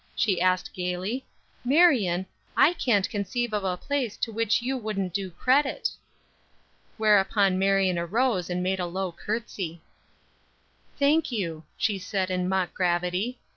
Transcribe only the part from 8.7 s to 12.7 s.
a low courtesy. "Thank you," she said, in